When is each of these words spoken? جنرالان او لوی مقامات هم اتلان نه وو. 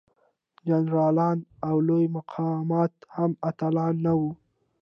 جنرالان 0.67 1.37
او 1.67 1.75
لوی 1.87 2.05
مقامات 2.17 2.93
هم 3.15 3.31
اتلان 3.49 3.93
نه 4.05 4.13
وو. 4.19 4.29